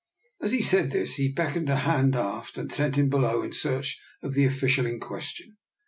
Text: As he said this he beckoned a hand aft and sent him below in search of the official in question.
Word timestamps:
As 0.41 0.51
he 0.51 0.63
said 0.63 0.89
this 0.89 1.13
he 1.17 1.31
beckoned 1.31 1.69
a 1.69 1.75
hand 1.75 2.15
aft 2.15 2.57
and 2.57 2.71
sent 2.71 2.95
him 2.95 3.07
below 3.07 3.43
in 3.43 3.53
search 3.53 4.01
of 4.23 4.33
the 4.33 4.45
official 4.45 4.87
in 4.87 4.99
question. 4.99 5.59